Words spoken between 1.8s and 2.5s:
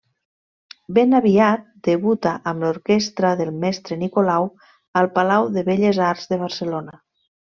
debuta